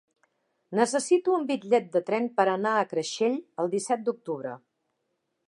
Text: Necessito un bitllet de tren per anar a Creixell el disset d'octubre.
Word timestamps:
Necessito 0.77 1.35
un 1.39 1.45
bitllet 1.51 1.91
de 1.97 2.01
tren 2.07 2.25
per 2.41 2.47
anar 2.55 2.73
a 2.79 2.89
Creixell 2.95 3.37
el 3.65 3.71
disset 3.77 4.05
d'octubre. 4.09 4.57